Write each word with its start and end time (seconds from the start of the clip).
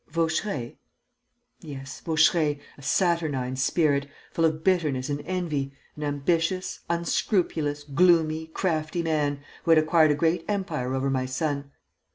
"Vaucheray?" 0.09 0.79
"Yes, 1.59 1.99
Vaucheray, 2.01 2.59
a 2.75 2.81
saturnine 2.81 3.55
spirit, 3.55 4.07
full 4.31 4.45
of 4.45 4.63
bitterness 4.63 5.09
and 5.09 5.21
envy, 5.27 5.73
an 5.95 6.01
ambitious, 6.03 6.79
unscrupulous, 6.89 7.83
gloomy, 7.83 8.47
crafty 8.47 9.03
man, 9.03 9.41
who 9.63 9.69
had 9.69 9.77
acquired 9.77 10.09
a 10.09 10.15
great 10.15 10.43
empire 10.47 10.95
over 10.95 11.11
my 11.11 11.27
son. 11.27 11.69